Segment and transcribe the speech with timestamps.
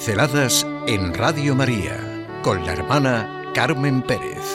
[0.00, 4.46] Pinceladas en Radio María con la hermana Carmen Pérez.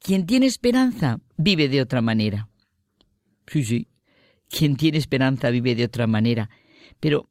[0.00, 2.50] Quien tiene esperanza vive de otra manera.
[3.46, 3.88] Sí, sí.
[4.50, 6.50] Quien tiene esperanza vive de otra manera.
[7.00, 7.30] Pero,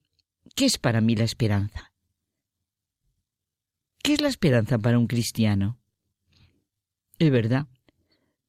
[0.56, 1.95] ¿qué es para mí la esperanza?
[4.06, 5.80] ¿Qué es la esperanza para un cristiano?
[7.18, 7.66] Es verdad,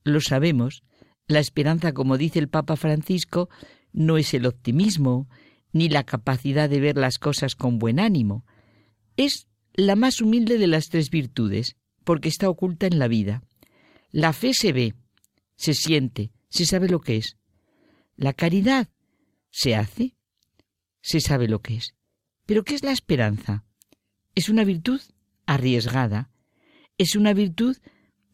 [0.05, 0.82] lo sabemos,
[1.29, 3.48] la esperanza, como dice el Papa Francisco,
[3.91, 5.30] no es el optimismo,
[5.73, 8.45] ni la capacidad de ver las cosas con buen ánimo.
[9.16, 13.43] Es la más humilde de las tres virtudes, porque está oculta en la vida.
[14.10, 14.95] La fe se ve,
[15.57, 17.38] se siente, se sabe lo que es.
[18.15, 18.91] La caridad
[19.51, 20.16] se hace,
[21.01, 21.95] se sabe lo que es.
[22.45, 23.65] Pero ¿qué es la esperanza?
[24.35, 25.01] Es una virtud
[25.46, 26.30] arriesgada,
[26.98, 27.76] es una virtud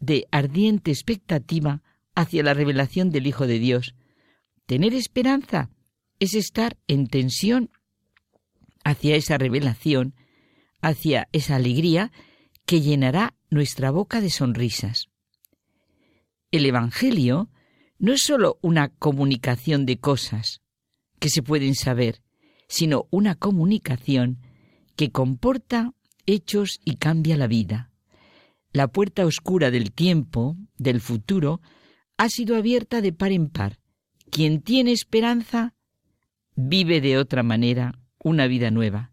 [0.01, 1.83] de ardiente expectativa
[2.15, 3.95] hacia la revelación del Hijo de Dios.
[4.67, 5.71] Tener esperanza
[6.19, 7.71] es estar en tensión
[8.85, 10.15] hacia esa revelación,
[10.81, 12.13] hacia esa alegría
[12.67, 15.09] que llenará nuestra boca de sonrisas.
[16.51, 17.51] El Evangelio
[17.99, 20.61] no es sólo una comunicación de cosas
[21.19, 22.23] que se pueden saber,
[22.69, 24.41] sino una comunicación
[24.97, 25.95] que comporta
[26.27, 27.91] hechos y cambia la vida.
[28.73, 31.61] La puerta oscura del tiempo, del futuro,
[32.17, 33.79] ha sido abierta de par en par.
[34.31, 35.75] Quien tiene esperanza
[36.55, 39.13] vive de otra manera una vida nueva.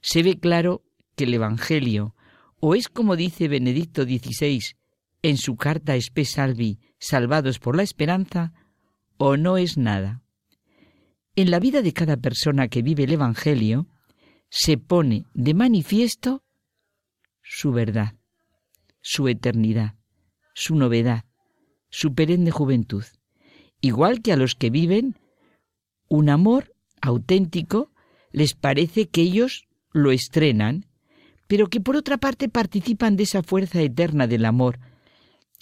[0.00, 0.82] Se ve claro
[1.16, 2.14] que el Evangelio,
[2.60, 4.60] o es como dice Benedicto XVI
[5.22, 8.52] en su carta Espe Salvi, salvados por la esperanza,
[9.16, 10.22] o no es nada.
[11.34, 13.88] En la vida de cada persona que vive el Evangelio,
[14.56, 16.44] se pone de manifiesto
[17.42, 18.14] su verdad,
[19.00, 19.96] su eternidad,
[20.54, 21.24] su novedad,
[21.90, 23.02] su perenne juventud,
[23.80, 25.18] igual que a los que viven
[26.08, 27.90] un amor auténtico,
[28.30, 30.86] les parece que ellos lo estrenan,
[31.48, 34.78] pero que por otra parte participan de esa fuerza eterna del amor.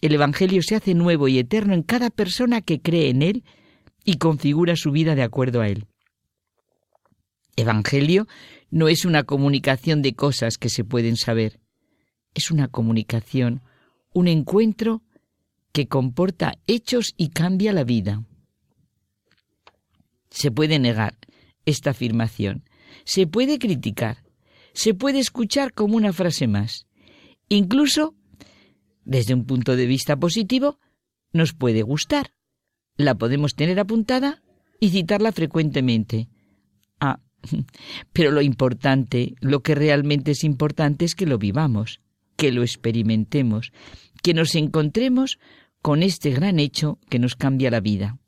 [0.03, 3.45] El Evangelio se hace nuevo y eterno en cada persona que cree en él
[4.05, 5.87] y configura su vida de acuerdo a él.
[7.57, 8.27] Evangelio
[8.71, 11.61] no es una comunicación de cosas que se pueden saber,
[12.35, 13.63] es una comunicación,
[14.15, 15.03] un encuentro
[15.73, 18.25] que comporta hechos y cambia la vida.
[20.31, 21.19] Se puede negar
[21.67, 22.65] esta afirmación,
[23.05, 24.25] se puede criticar,
[24.73, 26.87] se puede escuchar como una frase más.
[27.49, 28.15] Incluso,
[29.05, 30.79] desde un punto de vista positivo,
[31.33, 32.33] nos puede gustar.
[32.97, 34.43] La podemos tener apuntada
[34.81, 36.29] y citarla frecuentemente.
[38.13, 42.01] Pero lo importante, lo que realmente es importante es que lo vivamos,
[42.37, 43.73] que lo experimentemos,
[44.23, 45.39] que nos encontremos
[45.81, 48.19] con este gran hecho que nos cambia la vida.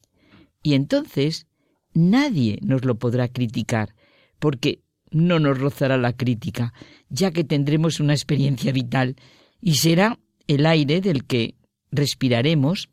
[0.63, 1.47] Y entonces
[1.93, 3.95] nadie nos lo podrá criticar,
[4.39, 4.81] porque
[5.11, 6.73] no nos rozará la crítica,
[7.09, 9.17] ya que tendremos una experiencia vital
[9.61, 11.55] y será el aire del que
[11.93, 12.89] respiraremos,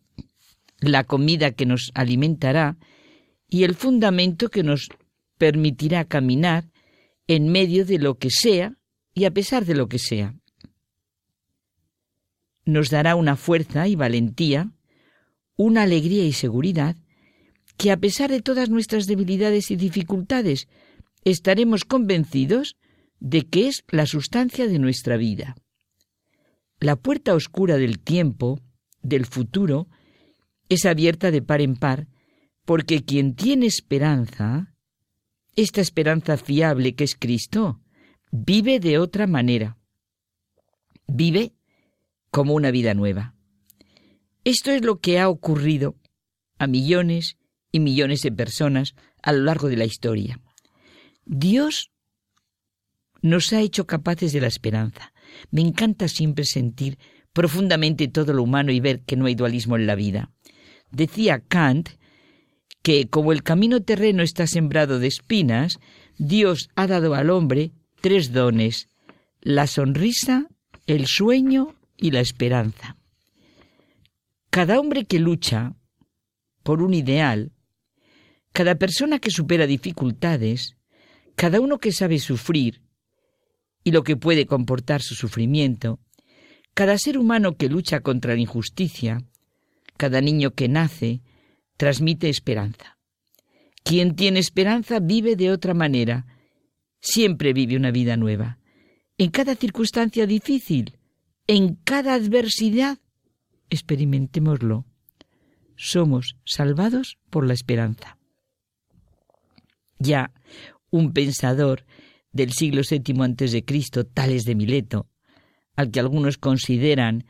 [0.79, 2.77] la comida que nos alimentará
[3.49, 4.89] y el fundamento que nos
[5.41, 6.69] permitirá caminar
[7.25, 8.77] en medio de lo que sea
[9.15, 10.35] y a pesar de lo que sea.
[12.63, 14.71] Nos dará una fuerza y valentía,
[15.57, 16.95] una alegría y seguridad,
[17.75, 20.67] que a pesar de todas nuestras debilidades y dificultades,
[21.23, 22.77] estaremos convencidos
[23.19, 25.55] de que es la sustancia de nuestra vida.
[26.79, 28.59] La puerta oscura del tiempo,
[29.01, 29.87] del futuro,
[30.69, 32.07] es abierta de par en par,
[32.63, 34.70] porque quien tiene esperanza
[35.55, 37.81] esta esperanza fiable que es Cristo,
[38.31, 39.77] vive de otra manera.
[41.07, 41.53] Vive
[42.29, 43.35] como una vida nueva.
[44.43, 45.95] Esto es lo que ha ocurrido
[46.57, 47.37] a millones
[47.71, 50.39] y millones de personas a lo largo de la historia.
[51.25, 51.91] Dios
[53.21, 55.13] nos ha hecho capaces de la esperanza.
[55.51, 56.97] Me encanta siempre sentir
[57.33, 60.31] profundamente todo lo humano y ver que no hay dualismo en la vida.
[60.91, 61.89] Decía Kant
[62.81, 65.79] que como el camino terreno está sembrado de espinas,
[66.17, 68.89] Dios ha dado al hombre tres dones,
[69.41, 70.47] la sonrisa,
[70.87, 72.97] el sueño y la esperanza.
[74.49, 75.75] Cada hombre que lucha
[76.63, 77.51] por un ideal,
[78.51, 80.75] cada persona que supera dificultades,
[81.35, 82.81] cada uno que sabe sufrir
[83.83, 85.99] y lo que puede comportar su sufrimiento,
[86.73, 89.23] cada ser humano que lucha contra la injusticia,
[89.97, 91.21] cada niño que nace,
[91.81, 92.99] transmite esperanza.
[93.83, 96.27] Quien tiene esperanza vive de otra manera,
[96.99, 98.59] siempre vive una vida nueva.
[99.17, 100.99] en cada circunstancia difícil,
[101.47, 102.99] en cada adversidad,
[103.71, 104.85] experimentémoslo.
[105.75, 108.19] Somos salvados por la esperanza.
[109.97, 110.31] Ya
[110.91, 111.85] un pensador
[112.31, 115.07] del siglo VII antes de Cristo, Tales de Mileto,
[115.75, 117.25] al que algunos consideran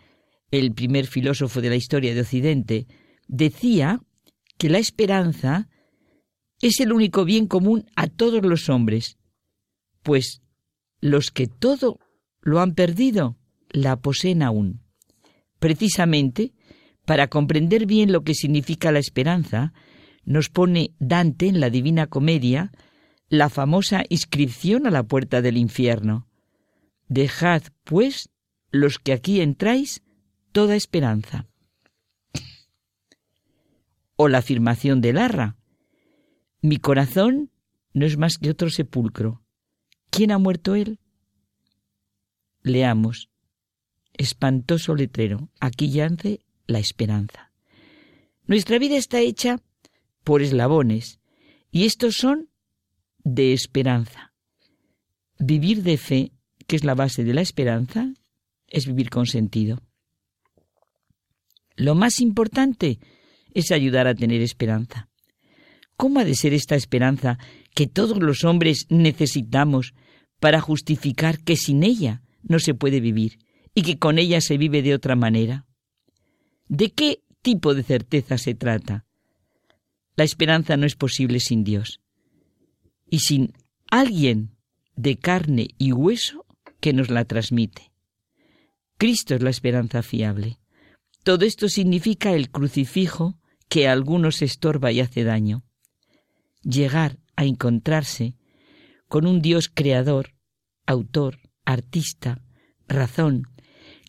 [0.51, 2.87] el primer filósofo de la historia de Occidente,
[3.27, 4.01] decía
[4.61, 5.69] que la esperanza
[6.61, 9.17] es el único bien común a todos los hombres,
[10.03, 10.43] pues
[10.99, 11.97] los que todo
[12.41, 13.39] lo han perdido,
[13.71, 14.83] la poseen aún.
[15.57, 16.53] Precisamente,
[17.05, 19.73] para comprender bien lo que significa la esperanza,
[20.25, 22.71] nos pone Dante en la Divina Comedia
[23.29, 26.27] la famosa inscripción a la puerta del infierno.
[27.07, 28.29] Dejad, pues,
[28.69, 30.03] los que aquí entráis,
[30.51, 31.47] toda esperanza.
[34.23, 35.57] O la afirmación de Larra.
[36.61, 37.49] Mi corazón
[37.91, 39.41] no es más que otro sepulcro.
[40.11, 40.99] ¿Quién ha muerto él?
[42.61, 43.31] Leamos.
[44.13, 45.49] Espantoso letrero.
[45.59, 47.51] Aquí yace la esperanza.
[48.45, 49.59] Nuestra vida está hecha
[50.23, 51.19] por eslabones
[51.71, 52.51] y estos son
[53.23, 54.35] de esperanza.
[55.39, 56.31] Vivir de fe,
[56.67, 58.13] que es la base de la esperanza,
[58.67, 59.81] es vivir con sentido.
[61.75, 62.99] Lo más importante
[63.53, 65.09] es ayudar a tener esperanza.
[65.97, 67.37] ¿Cómo ha de ser esta esperanza
[67.75, 69.93] que todos los hombres necesitamos
[70.39, 73.39] para justificar que sin ella no se puede vivir
[73.75, 75.67] y que con ella se vive de otra manera?
[76.67, 79.05] ¿De qué tipo de certeza se trata?
[80.15, 81.99] La esperanza no es posible sin Dios
[83.09, 83.53] y sin
[83.89, 84.55] alguien
[84.95, 86.45] de carne y hueso
[86.79, 87.91] que nos la transmite.
[88.97, 90.59] Cristo es la esperanza fiable.
[91.23, 93.40] Todo esto significa el crucifijo
[93.71, 95.63] que a algunos estorba y hace daño.
[96.61, 98.35] Llegar a encontrarse
[99.07, 100.35] con un Dios creador,
[100.85, 102.43] autor, artista,
[102.89, 103.43] razón,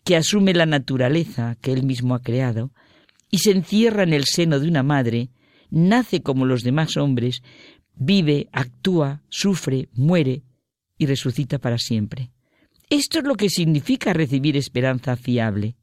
[0.03, 2.73] que asume la naturaleza que él mismo ha creado
[3.31, 5.31] y se encierra en el seno de una madre,
[5.71, 7.45] nace como los demás hombres,
[7.95, 10.43] vive, actúa, sufre, muere
[10.99, 12.33] y resucita para siempre.
[12.91, 15.77] Esto es lo que significa recibir esperanza fiable.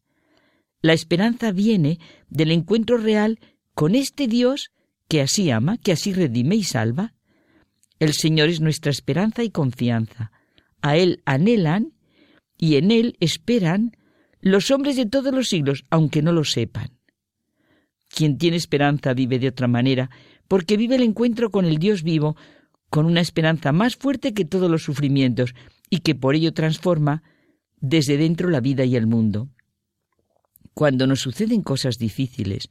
[0.82, 1.98] La esperanza viene
[2.28, 3.40] del encuentro real
[3.80, 4.72] con este Dios
[5.08, 7.14] que así ama, que así redime y salva.
[7.98, 10.34] El Señor es nuestra esperanza y confianza.
[10.82, 11.94] A Él anhelan
[12.58, 13.96] y en Él esperan
[14.42, 16.90] los hombres de todos los siglos, aunque no lo sepan.
[18.10, 20.10] Quien tiene esperanza vive de otra manera,
[20.50, 22.36] porque vive el encuentro con el Dios vivo,
[22.90, 25.56] con una esperanza más fuerte que todos los sufrimientos,
[25.90, 27.24] y que por ello transforma
[27.80, 29.48] desde dentro la vida y el mundo.
[30.74, 32.70] Cuando nos suceden cosas difíciles,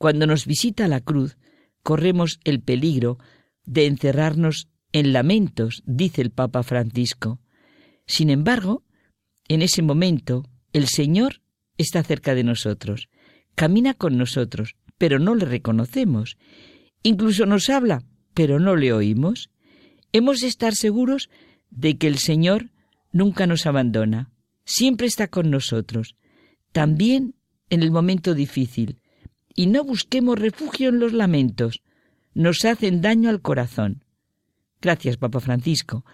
[0.00, 1.36] cuando nos visita la cruz,
[1.82, 3.18] corremos el peligro
[3.66, 7.38] de encerrarnos en lamentos, dice el Papa Francisco.
[8.06, 8.82] Sin embargo,
[9.46, 11.42] en ese momento, el Señor
[11.76, 13.10] está cerca de nosotros,
[13.54, 16.38] camina con nosotros, pero no le reconocemos.
[17.02, 18.02] Incluso nos habla,
[18.32, 19.50] pero no le oímos.
[20.14, 21.28] Hemos de estar seguros
[21.68, 22.70] de que el Señor
[23.12, 24.30] nunca nos abandona,
[24.64, 26.16] siempre está con nosotros,
[26.72, 27.34] también
[27.68, 28.96] en el momento difícil,
[29.54, 31.82] y no busquemos refugio en los lamentos,
[32.34, 34.04] nos hacen daño al corazón.
[34.80, 36.04] Gracias, Papa Francisco.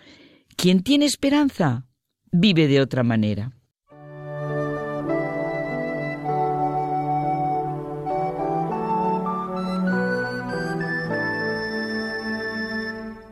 [0.56, 1.86] Quien tiene esperanza
[2.32, 3.52] vive de otra manera.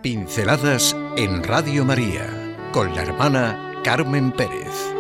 [0.02, 2.26] Pinceladas en Radio María
[2.72, 4.93] con la hermana Carmen Pérez.